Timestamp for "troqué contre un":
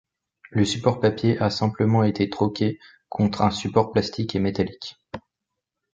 2.27-3.51